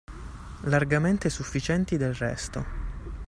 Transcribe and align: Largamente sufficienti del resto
Largamente 0.63 1.29
sufficienti 1.29 1.95
del 1.95 2.15
resto 2.15 2.65